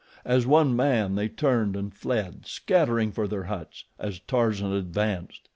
[0.25, 5.47] As one man they turned and fled, scattering for their huts, as Tarzan advanced.